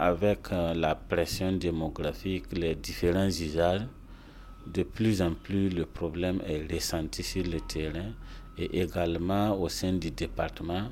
avec 0.00 0.50
euh, 0.52 0.72
la 0.72 0.94
pression 0.94 1.52
démographique, 1.52 2.46
les 2.52 2.74
différents 2.74 3.28
usages, 3.28 3.82
de 4.66 4.82
plus 4.82 5.20
en 5.20 5.34
plus 5.34 5.68
le 5.68 5.84
problème 5.84 6.40
est 6.46 6.72
ressenti 6.72 7.22
sur 7.22 7.44
le 7.44 7.60
terrain 7.60 8.12
et 8.56 8.80
également 8.80 9.60
au 9.60 9.68
sein 9.68 9.92
du 9.92 10.10
département 10.10 10.88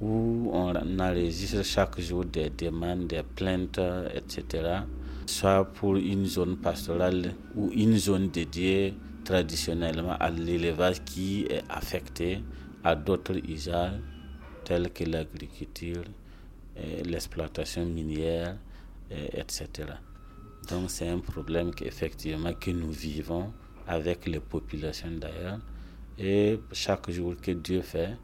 où 0.00 0.50
on 0.52 0.74
enregistre 0.98 1.62
chaque 1.64 2.00
jour 2.00 2.24
des 2.24 2.50
demandes, 2.50 3.06
des 3.06 3.22
plaintes, 3.22 3.80
etc. 4.12 4.80
Soit 5.26 5.64
pour 5.74 5.94
une 5.96 6.26
zone 6.26 6.56
pastorale 6.56 7.34
ou 7.54 7.70
une 7.72 7.96
zone 7.96 8.28
dédiée 8.28 8.94
traditionnellement 9.24 10.16
à 10.18 10.30
l'élevage 10.30 11.04
qui 11.04 11.46
est 11.48 11.62
affectée 11.68 12.42
à 12.82 12.96
d'autres 12.96 13.36
usages 13.48 14.00
tels 14.64 14.90
que 14.90 15.04
l'agriculture, 15.04 16.02
l'exploitation 17.04 17.84
minière, 17.86 18.56
etc. 19.10 19.66
Donc 20.68 20.90
c'est 20.90 21.08
un 21.08 21.18
problème 21.18 21.74
qu'effectivement 21.74 22.52
que 22.54 22.70
nous 22.70 22.90
vivons 22.90 23.52
avec 23.86 24.26
les 24.26 24.40
populations 24.40 25.10
d'ailleurs. 25.10 25.58
Et 26.18 26.60
chaque 26.72 27.10
jour 27.10 27.34
que 27.40 27.50
Dieu 27.50 27.82
fait, 27.82 28.16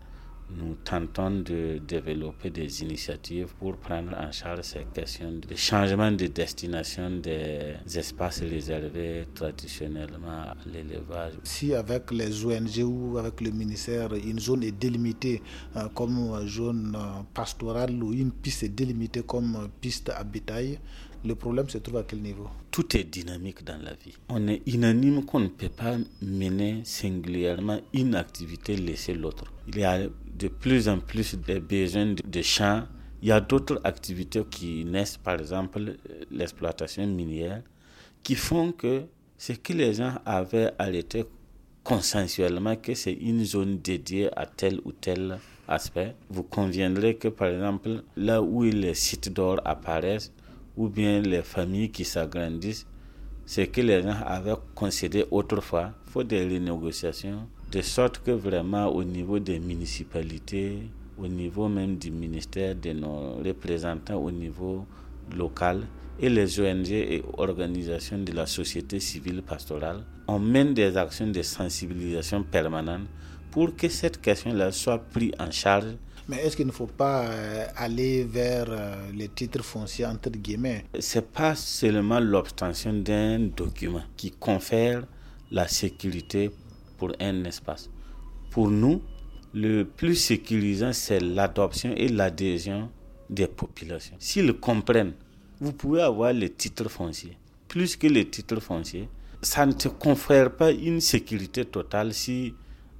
nous 0.56 0.74
tentons 0.84 1.30
de 1.42 1.78
développer 1.86 2.50
des 2.50 2.82
initiatives 2.82 3.52
pour 3.58 3.76
prendre 3.76 4.16
en 4.16 4.32
charge 4.32 4.62
ces 4.62 4.86
questions 4.94 5.32
de 5.32 5.54
changement 5.54 6.10
de 6.10 6.26
destination 6.26 7.10
des 7.10 7.74
espaces 7.94 8.40
réservés 8.40 9.26
traditionnellement 9.34 10.40
à 10.52 10.56
l'élevage. 10.72 11.34
Si 11.44 11.74
avec 11.74 12.10
les 12.12 12.44
ONG 12.44 12.82
ou 12.84 13.18
avec 13.18 13.40
le 13.40 13.50
ministère, 13.50 14.14
une 14.14 14.38
zone 14.38 14.62
est 14.64 14.72
délimitée 14.72 15.42
euh, 15.76 15.88
comme 15.94 16.46
zone 16.46 16.96
euh, 16.98 17.22
pastorale 17.34 18.02
ou 18.02 18.12
une 18.14 18.32
piste 18.32 18.62
est 18.62 18.68
délimitée 18.70 19.22
comme 19.22 19.68
piste 19.80 20.10
à 20.10 20.24
bétail, 20.24 20.78
le 21.24 21.34
problème 21.34 21.68
se 21.68 21.78
trouve 21.78 21.96
à 21.98 22.02
quel 22.04 22.20
niveau 22.20 22.48
Tout 22.70 22.96
est 22.96 23.04
dynamique 23.04 23.64
dans 23.64 23.78
la 23.82 23.92
vie. 23.94 24.14
On 24.28 24.46
est 24.48 24.62
unanime 24.66 25.24
qu'on 25.24 25.40
ne 25.40 25.48
peut 25.48 25.68
pas 25.68 25.96
mener 26.22 26.80
singulièrement 26.84 27.80
une 27.92 28.14
activité 28.14 28.76
laisser 28.76 29.14
l'autre. 29.14 29.44
Il 29.68 29.78
y 29.78 29.84
a 29.84 29.98
de 30.38 30.48
plus 30.48 30.88
en 30.88 30.98
plus 30.98 31.34
des 31.34 31.60
besoins 31.60 32.14
de 32.24 32.42
champs. 32.42 32.84
Il 33.22 33.28
y 33.28 33.32
a 33.32 33.40
d'autres 33.40 33.80
activités 33.84 34.42
qui 34.48 34.84
naissent, 34.84 35.16
par 35.16 35.40
exemple 35.40 35.96
l'exploitation 36.30 37.06
minière, 37.06 37.62
qui 38.22 38.34
font 38.36 38.72
que 38.72 39.02
ce 39.36 39.52
que 39.54 39.72
les 39.72 39.94
gens 39.94 40.14
avaient 40.24 40.70
arrêté 40.78 41.24
consensuellement, 41.82 42.76
que 42.76 42.94
c'est 42.94 43.12
une 43.14 43.44
zone 43.44 43.78
dédiée 43.78 44.28
à 44.38 44.46
tel 44.46 44.80
ou 44.84 44.92
tel 44.92 45.38
aspect, 45.66 46.14
vous 46.30 46.42
conviendrez 46.42 47.16
que, 47.16 47.28
par 47.28 47.48
exemple, 47.48 48.02
là 48.16 48.42
où 48.42 48.62
les 48.62 48.94
sites 48.94 49.32
d'or 49.32 49.60
apparaissent, 49.64 50.32
ou 50.78 50.88
bien 50.88 51.20
les 51.20 51.42
familles 51.42 51.90
qui 51.90 52.04
s'agrandissent, 52.04 52.86
ce 53.44 53.62
que 53.62 53.80
les 53.80 54.00
gens 54.02 54.14
avaient 54.24 54.54
concédé 54.76 55.24
autrefois, 55.30 55.92
il 56.06 56.10
faut 56.12 56.22
des 56.22 56.44
renégociations, 56.44 57.48
de 57.72 57.82
sorte 57.82 58.22
que 58.22 58.30
vraiment 58.30 58.86
au 58.86 59.02
niveau 59.02 59.40
des 59.40 59.58
municipalités, 59.58 60.78
au 61.18 61.26
niveau 61.26 61.68
même 61.68 61.96
du 61.96 62.12
ministère, 62.12 62.76
de 62.76 62.92
nos 62.92 63.34
représentants 63.44 64.22
au 64.22 64.30
niveau 64.30 64.86
local 65.36 65.82
et 66.20 66.28
les 66.28 66.60
ONG 66.60 66.90
et 66.90 67.22
organisations 67.36 68.18
de 68.18 68.32
la 68.32 68.46
société 68.46 69.00
civile 69.00 69.42
pastorale, 69.42 70.04
on 70.28 70.38
mène 70.38 70.74
des 70.74 70.96
actions 70.96 71.26
de 71.26 71.42
sensibilisation 71.42 72.44
permanente 72.44 73.06
pour 73.50 73.74
que 73.74 73.88
cette 73.88 74.20
question-là 74.20 74.70
soit 74.70 74.98
prise 74.98 75.32
en 75.40 75.50
charge 75.50 75.96
mais 76.28 76.36
est-ce 76.44 76.56
qu'il 76.56 76.66
ne 76.66 76.72
faut 76.72 76.86
pas 76.86 77.24
euh, 77.24 77.66
aller 77.76 78.24
vers 78.24 78.66
euh, 78.68 79.10
les 79.14 79.28
titres 79.28 79.64
fonciers 79.64 80.04
entre 80.04 80.30
guillemets? 80.30 80.84
C'est 81.00 81.30
pas 81.32 81.54
seulement 81.54 82.20
l'obtention 82.20 82.92
d'un 82.92 83.38
document 83.38 84.02
qui 84.16 84.30
confère 84.32 85.06
la 85.50 85.66
sécurité 85.66 86.50
pour 86.98 87.12
un 87.18 87.44
espace. 87.44 87.88
Pour 88.50 88.70
nous, 88.70 89.02
le 89.54 89.84
plus 89.84 90.16
sécurisant, 90.16 90.92
c'est 90.92 91.20
l'adoption 91.20 91.94
et 91.96 92.08
l'adhésion 92.08 92.90
des 93.30 93.46
populations. 93.46 94.16
S'ils 94.18 94.52
comprennent, 94.52 95.14
vous 95.60 95.72
pouvez 95.72 96.02
avoir 96.02 96.32
les 96.34 96.50
titres 96.50 96.90
fonciers. 96.90 97.38
Plus 97.68 97.96
que 97.96 98.06
les 98.06 98.28
titres 98.28 98.60
fonciers, 98.60 99.08
ça 99.40 99.64
ne 99.64 99.72
te 99.72 99.88
confère 99.88 100.54
pas 100.54 100.72
une 100.72 101.00
sécurité 101.00 101.64
totale 101.64 102.12
si 102.12 102.54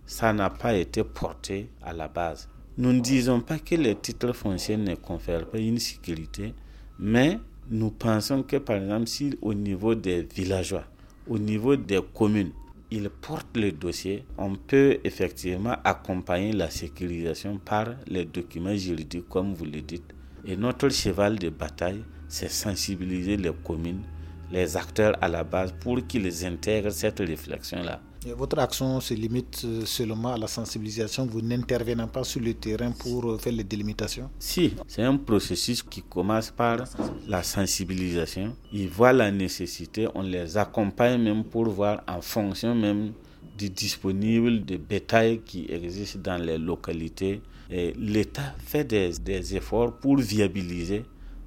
ça 0.06 0.32
n'a 0.32 0.48
pas 0.48 0.74
été 0.74 1.04
porté 1.04 1.68
à 1.82 1.92
la 1.92 2.08
base. 2.08 2.48
Nous 2.80 2.92
ne 2.92 3.00
disons 3.00 3.40
pas 3.40 3.58
que 3.58 3.74
les 3.74 3.96
titres 3.96 4.32
fonciers 4.32 4.76
ne 4.76 4.94
confèrent 4.94 5.46
pas 5.50 5.58
une 5.58 5.80
sécurité, 5.80 6.54
mais 7.00 7.40
nous 7.72 7.90
pensons 7.90 8.44
que 8.44 8.56
par 8.58 8.76
exemple 8.76 9.08
si 9.08 9.36
au 9.42 9.52
niveau 9.52 9.96
des 9.96 10.22
villageois, 10.22 10.84
au 11.26 11.40
niveau 11.40 11.74
des 11.74 11.98
communes, 12.14 12.52
ils 12.92 13.10
portent 13.10 13.56
le 13.56 13.72
dossier, 13.72 14.24
on 14.38 14.54
peut 14.54 14.98
effectivement 15.02 15.74
accompagner 15.82 16.52
la 16.52 16.70
sécurisation 16.70 17.58
par 17.58 17.88
les 18.06 18.24
documents 18.24 18.76
juridiques 18.76 19.28
comme 19.28 19.54
vous 19.54 19.64
le 19.64 19.80
dites. 19.80 20.14
Et 20.44 20.56
notre 20.56 20.88
cheval 20.88 21.36
de 21.36 21.48
bataille, 21.48 22.04
c'est 22.28 22.48
sensibiliser 22.48 23.36
les 23.36 23.52
communes, 23.64 24.04
les 24.52 24.76
acteurs 24.76 25.16
à 25.20 25.26
la 25.26 25.42
base 25.42 25.74
pour 25.80 26.06
qu'ils 26.06 26.46
intègrent 26.46 26.92
cette 26.92 27.18
réflexion-là. 27.18 28.00
Votre 28.26 28.58
action 28.58 29.00
se 29.00 29.14
limite 29.14 29.62
euh, 29.64 29.86
seulement 29.86 30.32
à 30.34 30.36
la 30.36 30.48
sensibilisation, 30.48 31.24
vous 31.24 31.40
n'intervenez 31.40 32.06
pas 32.12 32.24
sur 32.24 32.40
le 32.40 32.52
terrain 32.52 32.90
pour 32.90 33.30
euh, 33.30 33.38
faire 33.38 33.52
les 33.52 33.62
délimitations? 33.62 34.28
Si, 34.40 34.74
c'est 34.88 35.02
un 35.02 35.16
processus 35.16 35.82
qui 35.84 36.02
commence 36.02 36.50
par 36.50 36.84
la 37.28 37.42
sensibilisation. 37.44 38.56
Ils 38.72 38.88
voient 38.88 39.12
la 39.12 39.30
nécessité, 39.30 40.08
on 40.14 40.22
les 40.22 40.56
accompagne 40.56 41.22
même 41.22 41.44
pour 41.44 41.68
voir 41.68 42.02
en 42.08 42.20
fonction 42.20 42.74
même 42.74 43.12
du 43.56 43.70
disponible 43.70 44.64
de 44.64 44.76
bétail 44.76 45.40
qui 45.44 45.66
existe 45.68 46.18
dans 46.18 46.42
les 46.42 46.58
localités. 46.58 47.40
L'État 47.70 48.54
fait 48.58 48.84
des, 48.84 49.10
des 49.18 49.56
efforts 49.56 49.92
pour 49.96 50.16
viabiliser, 50.16 51.04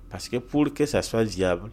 parce 0.09 0.30
que 0.30 0.38
pour 0.38 0.74
que 0.74 0.86
ça 0.86 1.02
soit 1.02 1.24
viable, 1.24 1.70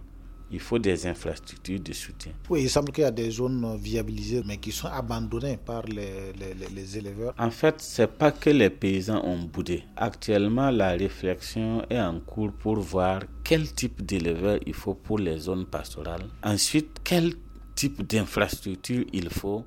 il 0.50 0.60
faut 0.60 0.78
des 0.78 1.06
infrastructures 1.06 1.80
de 1.80 1.92
soutien. 1.92 2.32
Oui, 2.48 2.62
il 2.62 2.70
semble 2.70 2.92
qu'il 2.92 3.02
y 3.02 3.06
a 3.06 3.10
des 3.10 3.30
zones 3.30 3.76
viabilisées, 3.80 4.42
mais 4.46 4.56
qui 4.58 4.72
sont 4.72 4.88
abandonnées 4.88 5.58
par 5.58 5.82
les, 5.84 6.32
les, 6.38 6.54
les 6.74 6.98
éleveurs. 6.98 7.34
En 7.38 7.50
fait, 7.50 7.80
ce 7.80 8.02
n'est 8.02 8.08
pas 8.08 8.32
que 8.32 8.50
les 8.50 8.70
paysans 8.70 9.22
ont 9.24 9.38
boudé. 9.42 9.84
Actuellement, 9.96 10.70
la 10.70 10.90
réflexion 10.90 11.82
est 11.90 12.00
en 12.00 12.20
cours 12.20 12.52
pour 12.52 12.76
voir 12.76 13.20
quel 13.44 13.72
type 13.72 14.04
d'éleveur 14.04 14.58
il 14.66 14.74
faut 14.74 14.94
pour 14.94 15.18
les 15.18 15.38
zones 15.38 15.66
pastorales. 15.66 16.26
Ensuite, 16.42 16.98
quel 17.04 17.34
type 17.74 18.02
d'infrastructure 18.08 19.04
il 19.12 19.28
faut 19.30 19.64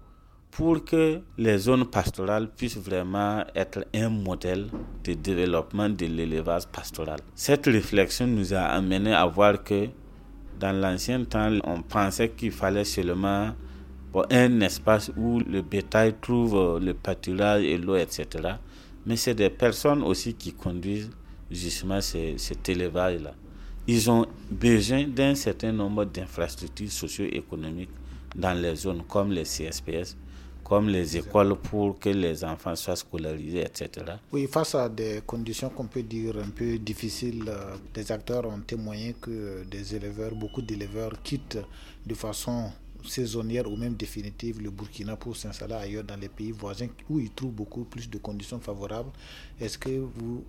pour 0.52 0.84
que 0.84 1.22
les 1.38 1.58
zones 1.58 1.86
pastorales 1.86 2.50
puissent 2.56 2.78
vraiment 2.78 3.44
être 3.56 3.86
un 3.96 4.10
modèle 4.10 4.68
de 5.04 5.14
développement 5.14 5.90
de 5.90 6.06
l'élevage 6.06 6.68
pastoral. 6.68 7.20
Cette 7.34 7.66
réflexion 7.68 8.28
nous 8.28 8.54
a 8.54 8.60
amené 8.64 9.14
à 9.14 9.26
voir 9.26 9.64
que 9.64 9.88
dans 10.62 10.72
l'ancien 10.80 11.24
temps, 11.26 11.52
on 11.64 11.82
pensait 11.82 12.30
qu'il 12.30 12.52
fallait 12.52 12.86
seulement 12.86 13.52
un 14.30 14.62
espace 14.62 15.12
où 15.18 15.40
le 15.40 15.62
bétail 15.62 16.14
trouve 16.22 16.56
euh, 16.56 16.80
le 16.80 16.94
pâturage 16.94 17.64
et 17.64 17.78
l'eau, 17.78 17.96
etc. 17.96 18.28
Mais 19.06 19.16
c'est 19.16 19.34
des 19.34 19.50
personnes 19.50 20.04
aussi 20.04 20.36
qui 20.36 20.54
conduisent 20.54 21.10
justement 21.50 22.00
cet 22.02 22.70
élevage-là. 22.70 23.34
Ils 23.88 24.12
ont 24.12 24.26
besoin 24.52 25.08
d'un 25.08 25.34
certain 25.34 25.72
nombre 25.72 26.06
d'infrastructures 26.06 26.92
socio-économiques 26.92 27.90
dans 28.36 28.54
les 28.54 28.76
zones 28.76 29.02
comme 29.08 29.32
les 29.32 29.44
CSPS, 29.44 30.16
comme 30.72 30.88
les 30.88 31.18
écoles 31.18 31.58
pour 31.58 32.00
que 32.00 32.08
les 32.08 32.46
enfants 32.46 32.78
soient 32.78 32.96
scolarisés, 32.96 33.60
etc. 33.60 33.90
Oui, 34.32 34.48
face 34.48 34.74
à 34.76 34.88
des 34.88 35.22
conditions 35.28 35.68
qu'on 35.70 35.88
peut 35.88 36.02
dire 36.04 36.38
un 36.38 36.50
peu 36.50 36.78
difficiles, 36.78 37.44
euh, 37.50 37.76
des 37.94 38.10
acteurs 38.10 38.46
ont 38.46 38.62
témoigné 38.66 39.14
que 39.20 39.66
des 39.70 39.94
éleveurs, 39.98 40.34
beaucoup 40.34 40.62
d'éleveurs 40.62 41.12
quittent 41.22 41.58
de 42.06 42.14
façon 42.14 42.72
saisonnière 43.06 43.70
ou 43.70 43.76
même 43.76 43.96
définitive 43.96 44.62
le 44.62 44.70
Burkina 44.72 45.18
pour 45.18 45.36
s'installer 45.36 45.74
ailleurs 45.74 46.06
dans 46.06 46.16
les 46.16 46.30
pays 46.30 46.54
voisins 46.54 46.88
où 47.10 47.20
ils 47.20 47.32
trouvent 47.32 47.52
beaucoup 47.52 47.84
plus 47.84 48.10
de 48.10 48.18
conditions 48.18 48.62
favorables. 48.62 49.12
Est-ce 49.60 49.78
que 49.78 49.90
vous 49.90 50.46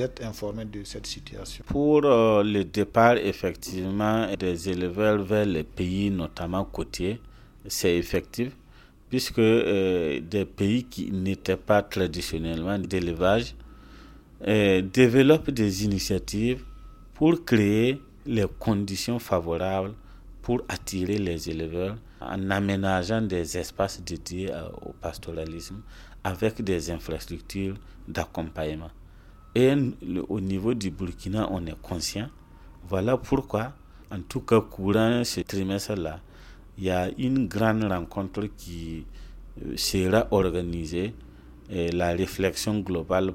êtes 0.00 0.24
informé 0.24 0.64
de 0.64 0.82
cette 0.82 1.06
situation? 1.06 1.62
Pour 1.68 2.04
euh, 2.04 2.42
le 2.42 2.64
départ 2.64 3.16
effectivement 3.16 4.26
des 4.36 4.68
éleveurs 4.70 5.22
vers 5.22 5.46
les 5.46 5.62
pays 5.62 6.10
notamment 6.10 6.64
côtiers, 6.64 7.20
c'est 7.68 7.96
effectif 7.96 8.56
puisque 9.12 9.40
euh, 9.40 10.20
des 10.20 10.46
pays 10.46 10.84
qui 10.84 11.10
n'étaient 11.12 11.58
pas 11.58 11.82
traditionnellement 11.82 12.78
d'élevage 12.78 13.54
euh, 14.48 14.80
développent 14.80 15.50
des 15.50 15.84
initiatives 15.84 16.62
pour 17.12 17.44
créer 17.44 18.00
les 18.24 18.46
conditions 18.58 19.18
favorables 19.18 19.92
pour 20.40 20.62
attirer 20.66 21.18
les 21.18 21.50
éleveurs 21.50 21.96
en 22.22 22.48
aménageant 22.50 23.20
des 23.20 23.58
espaces 23.58 24.00
dédiés 24.02 24.48
au 24.80 24.94
pastoralisme 24.98 25.82
avec 26.24 26.62
des 26.62 26.90
infrastructures 26.90 27.74
d'accompagnement. 28.08 28.90
Et 29.54 29.74
au 30.30 30.40
niveau 30.40 30.72
du 30.72 30.90
Burkina, 30.90 31.48
on 31.50 31.66
est 31.66 31.78
conscient 31.82 32.28
Voilà 32.88 33.18
pourquoi, 33.18 33.74
en 34.10 34.20
tout 34.26 34.40
cas, 34.40 34.62
courant 34.62 35.22
ce 35.22 35.42
trimestre-là, 35.42 36.20
il 36.82 36.86
y 36.86 36.90
a 36.90 37.08
une 37.16 37.46
grande 37.46 37.84
rencontre 37.84 38.48
qui 38.56 39.04
euh, 39.64 39.76
sera 39.76 40.26
organisée, 40.32 41.14
et 41.70 41.92
la 41.92 42.10
réflexion 42.10 42.80
globale 42.80 43.32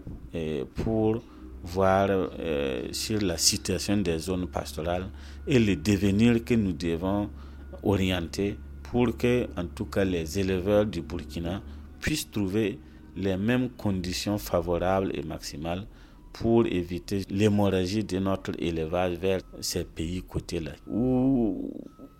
pour 0.75 1.21
voir 1.63 2.07
euh, 2.09 2.89
sur 2.91 3.21
la 3.21 3.37
situation 3.37 3.95
des 3.97 4.19
zones 4.19 4.47
pastorales 4.47 5.07
et 5.47 5.59
le 5.59 5.77
devenir 5.77 6.43
que 6.43 6.55
nous 6.55 6.73
devons 6.73 7.29
orienter 7.83 8.57
pour 8.83 9.15
que, 9.15 9.47
en 9.55 9.65
tout 9.65 9.85
cas, 9.85 10.03
les 10.03 10.37
éleveurs 10.37 10.85
du 10.85 11.01
Burkina 11.01 11.61
puissent 12.01 12.29
trouver 12.29 12.77
les 13.15 13.37
mêmes 13.37 13.69
conditions 13.69 14.37
favorables 14.37 15.11
et 15.13 15.23
maximales 15.23 15.87
pour 16.33 16.65
éviter 16.67 17.23
l'hémorragie 17.29 18.03
de 18.03 18.19
notre 18.19 18.51
élevage 18.59 19.17
vers 19.17 19.39
ces 19.61 19.85
pays 19.85 20.21
côtés-là, 20.21 20.73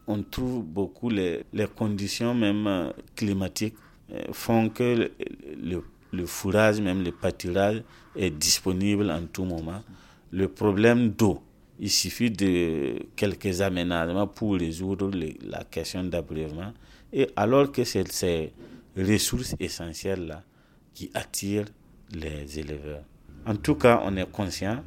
on 0.07 0.24
trouve 0.24 0.63
beaucoup 0.63 1.09
les, 1.09 1.44
conditions 1.75 2.33
même 2.33 2.94
climatiques 3.15 3.75
euh, 4.12 4.21
font 4.31 4.69
que 4.69 5.09
le, 5.62 5.83
le 6.13 6.25
fourrage, 6.25 6.80
même 6.81 7.04
le 7.04 7.12
pâturage 7.12 7.83
est 8.15 8.30
disponible 8.30 9.12
en 9.12 9.24
tout 9.25 9.44
moment. 9.44 9.81
Le 10.31 10.48
problème 10.48 11.09
d'eau, 11.09 11.42
il 11.80 11.89
suffit 11.92 12.31
de 12.31 12.95
quelques 13.15 13.62
aménagements 13.62 14.27
pour 14.27 14.56
résoudre 14.56 15.12
la 15.45 15.63
question 15.63 16.04
d'abreuvement. 16.04 16.74
Et 17.13 17.27
alors 17.36 17.71
que 17.71 17.83
c'est 17.83 18.12
ces 18.12 18.51
ressources 18.98 19.56
essentielles-là 19.59 20.42
qui 20.94 21.12
attirent 21.13 21.65
les 22.13 22.59
éleveurs. 22.59 23.04
En 23.45 23.56
tout 23.56 23.75
cas, 23.75 24.01
on 24.04 24.15
est 24.18 24.30
conscient. 24.31 24.83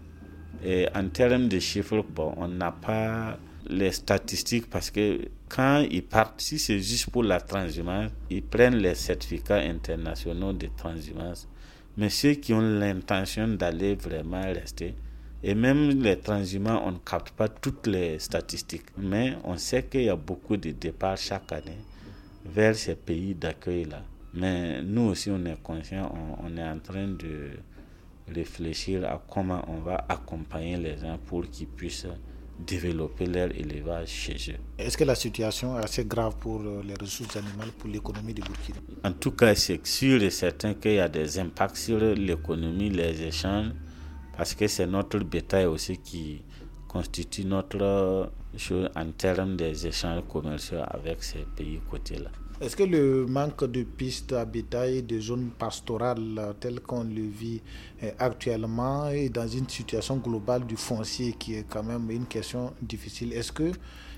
Et 0.64 0.87
en 0.94 1.08
termes 1.08 1.49
de 1.49 1.58
chiffres, 1.58 2.05
bon, 2.14 2.34
on 2.37 2.49
n'a 2.49 2.72
pas 2.72 3.38
les 3.70 3.93
statistiques 3.93 4.69
parce 4.69 4.90
que 4.90 5.28
quand 5.49 5.87
ils 5.90 6.02
partent, 6.05 6.40
si 6.40 6.58
c'est 6.58 6.81
juste 6.81 7.11
pour 7.11 7.22
la 7.22 7.40
transhumance, 7.40 8.11
ils 8.28 8.43
prennent 8.43 8.76
les 8.76 8.94
certificats 8.94 9.61
internationaux 9.61 10.52
de 10.52 10.69
transhumance. 10.76 11.49
Mais 11.96 12.08
ceux 12.08 12.34
qui 12.34 12.52
ont 12.52 12.61
l'intention 12.61 13.49
d'aller 13.49 13.94
vraiment 13.94 14.43
rester, 14.43 14.94
et 15.43 15.55
même 15.55 15.88
les 16.02 16.19
transhumants, 16.19 16.82
on 16.84 16.93
ne 16.93 16.99
capte 16.99 17.31
pas 17.31 17.49
toutes 17.49 17.87
les 17.87 18.19
statistiques. 18.19 18.87
Mais 18.99 19.37
on 19.44 19.56
sait 19.56 19.84
qu'il 19.84 20.02
y 20.02 20.08
a 20.11 20.17
beaucoup 20.17 20.56
de 20.56 20.70
départs 20.72 21.17
chaque 21.17 21.50
année 21.52 21.78
vers 22.44 22.75
ces 22.76 22.94
pays 22.94 23.34
d'accueil-là. 23.34 24.02
Mais 24.34 24.82
nous 24.82 25.02
aussi, 25.08 25.31
on 25.31 25.44
est 25.46 25.61
conscient, 25.62 26.12
on, 26.43 26.56
est 26.56 26.62
en 26.69 26.78
train 26.78 27.08
de 27.08 27.50
réfléchir 28.32 29.05
à 29.05 29.20
comment 29.28 29.64
on 29.69 29.78
va 29.78 30.05
accompagner 30.08 30.76
les 30.76 30.96
gens 30.99 31.19
pour 31.26 31.49
qu'ils 31.50 31.67
puissent 31.67 32.06
développer 32.67 33.27
leur 33.27 33.51
élevage 33.51 34.09
chez 34.09 34.53
eux. 34.53 34.57
Est-ce 34.79 34.97
que 34.97 35.05
la 35.05 35.15
situation 35.15 35.79
est 35.79 35.85
assez 35.85 36.05
grave 36.05 36.37
pour 36.41 36.61
euh, 36.61 36.83
les 36.85 36.95
ressources 36.95 37.37
animales, 37.37 37.71
pour 37.79 37.89
l'économie 37.89 38.35
du 38.35 38.43
Burkina? 38.43 38.79
En 39.05 39.12
tout 39.12 39.33
cas, 39.33 39.55
c'est 39.55 39.87
sûr 39.87 40.23
et 40.23 40.31
certain 40.31 40.75
qu'il 40.75 40.95
y 40.95 40.99
a 41.01 41.09
des 41.09 41.39
impacts 41.39 41.77
sur 41.77 41.99
l'économie, 41.99 42.91
les 42.91 43.23
échanges, 43.23 43.73
parce 44.37 44.55
que 44.55 44.67
c'est 44.67 44.87
notre 44.87 45.19
bétail 45.19 45.67
aussi 45.67 45.99
qui 45.99 46.43
constitue 46.89 47.45
notre 47.45 48.31
en 48.97 49.11
termes 49.12 49.56
des 49.56 49.87
échanges 49.87 50.23
commerciaux 50.29 50.79
avec 50.88 51.23
ces 51.23 51.47
pays 51.56 51.81
côtés-là. 51.91 52.31
Est-ce 52.61 52.76
que 52.76 52.82
le 52.82 53.25
manque 53.26 53.64
de 53.64 53.85
pistes 53.85 54.35
à 54.35 54.44
bétail, 54.44 55.02
de 55.02 55.19
zones 55.19 55.49
pastorales 55.58 56.55
telles 56.61 56.81
qu'on 56.81 57.05
le 57.05 57.23
vit 57.23 57.62
euh, 58.02 58.11
actuellement 58.19 59.08
et 59.08 59.31
dans 59.31 59.49
une 59.49 59.67
situation 59.67 60.19
globale 60.19 60.67
du 60.67 60.76
foncier 60.76 61.32
qui 61.38 61.55
est 61.55 61.64
quand 61.67 61.82
même 61.82 62.11
une 62.11 62.26
question 62.26 62.75
difficile, 62.82 63.32
est-ce 63.32 63.50
que 63.50 63.73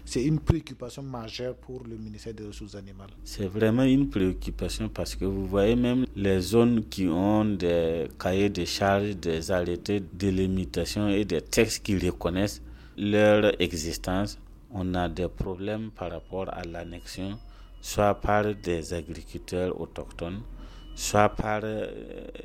c'est 0.05 0.25
une 0.25 0.41
préoccupation 0.41 1.05
majeure 1.05 1.55
pour 1.55 1.85
le 1.89 1.97
ministère 1.97 2.35
des 2.35 2.45
Ressources 2.45 2.75
animales? 2.75 3.11
C'est 3.23 3.47
vraiment 3.47 3.85
une 3.85 4.11
préoccupation 4.11 4.89
parce 4.89 5.15
que 5.15 5.25
vous 5.25 5.47
voyez 5.47 5.77
même 5.77 6.05
les 6.17 6.41
zones 6.41 6.83
qui 6.91 7.07
ont 7.07 7.45
des 7.45 8.09
cahiers 8.19 8.51
de 8.51 8.65
charges, 8.65 9.15
des 9.17 9.53
arrêtés 9.53 10.03
de 10.13 10.29
limitation 10.29 11.09
et 11.09 11.25
des 11.25 11.43
textes 11.43 11.85
qui 11.85 11.97
reconnaissent 11.97 12.61
leur 12.97 13.61
existence. 13.61 14.39
On 14.71 14.95
a 14.95 15.09
des 15.09 15.29
problèmes 15.29 15.91
par 15.91 16.11
rapport 16.11 16.49
à 16.53 16.63
l'annexion 16.65 17.39
soit 17.83 18.15
par 18.15 18.55
des 18.55 18.95
agriculteurs 18.95 19.79
autochtones, 19.79 20.41
soit 20.95 21.29
par 21.31 21.61
euh, 21.65 21.87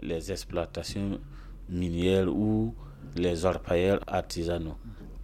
les 0.01 0.31
exploitations 0.31 1.19
minières 1.69 2.27
ou 2.27 2.73
les 3.15 3.45
orpailleurs 3.45 4.01
artisanaux. 4.07 4.77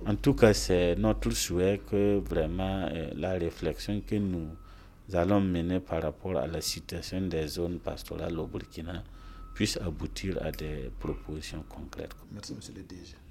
En 0.05 0.15
tout 0.15 0.35
cas, 0.35 0.53
c'est 0.53 0.95
notre 0.97 1.31
souhait 1.31 1.81
que 1.89 2.19
vraiment 2.19 2.87
euh, 2.91 3.09
la 3.15 3.31
réflexion 3.33 4.01
que 4.05 4.15
nous 4.15 4.49
allons 5.13 5.41
mener 5.41 5.79
par 5.79 6.03
rapport 6.03 6.37
à 6.37 6.45
la 6.45 6.61
situation 6.61 7.21
des 7.21 7.47
zones 7.47 7.79
pastorales 7.79 8.37
au 8.39 8.45
Burkina 8.45 9.03
puisse 9.55 9.77
aboutir 9.77 10.37
à 10.43 10.51
des 10.51 10.91
propositions 10.99 11.63
concrètes. 11.67 12.15
Merci, 12.31 12.53
monsieur 12.53 12.73
le 12.75 12.83
DG. 12.83 13.23